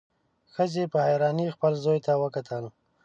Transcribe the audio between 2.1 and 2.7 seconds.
وکتل.